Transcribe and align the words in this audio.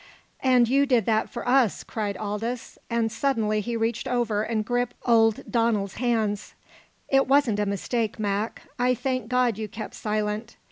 "And 0.41 0.67
you 0.67 0.87
did 0.87 1.05
that 1.05 1.29
for 1.29 1.47
us," 1.47 1.83
cried 1.83 2.17
Aldous, 2.17 2.79
and 2.89 3.11
suddenly 3.11 3.61
he 3.61 3.77
reached 3.77 4.07
over 4.07 4.41
and 4.41 4.65
gripped 4.65 4.95
old 5.05 5.43
Donald's 5.47 5.93
hands. 5.97 6.55
"It 7.07 7.27
wasn't 7.27 7.59
a 7.59 7.67
mistake, 7.67 8.17
Mac. 8.17 8.63
I 8.79 8.95
thank 8.95 9.27
God 9.29 9.59
you 9.59 9.67
kept 9.67 9.93
silent. 9.93 10.57